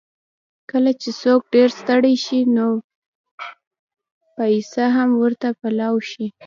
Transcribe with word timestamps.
کله 0.71 0.91
چې 1.01 1.09
څوک 1.21 1.41
ډېر 1.53 1.69
ستړی 1.79 2.15
شي، 2.25 2.39
نو 2.55 2.67
پېڅه 4.35 4.85
هم 4.95 5.09
ورته 5.21 5.47
پلاو 5.59 5.95
شي. 6.09 6.25